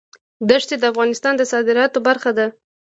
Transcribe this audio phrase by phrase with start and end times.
[0.49, 2.45] دښتې د افغانستان د صادراتو برخه ده.